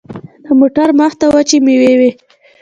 د 0.43 0.45
موټر 0.59 0.89
مخته 0.99 1.25
وچې 1.33 1.57
مېوې 1.65 1.93
وې. 1.99 2.11